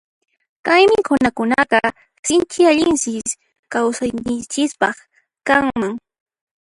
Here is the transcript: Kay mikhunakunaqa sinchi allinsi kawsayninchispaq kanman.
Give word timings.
Kay 0.65 0.83
mikhunakunaqa 0.91 1.79
sinchi 2.25 2.59
allinsi 2.69 3.13
kawsayninchispaq 3.71 4.97
kanman. 5.47 5.93